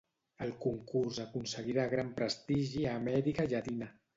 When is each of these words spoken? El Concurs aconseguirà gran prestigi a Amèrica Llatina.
El 0.45 0.53
Concurs 0.63 1.19
aconseguirà 1.25 1.85
gran 1.93 2.11
prestigi 2.17 2.85
a 2.95 2.99
Amèrica 3.03 3.51
Llatina. 3.53 3.97